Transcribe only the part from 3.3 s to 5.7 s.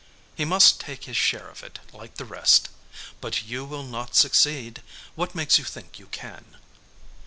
you will not succeed. What makes you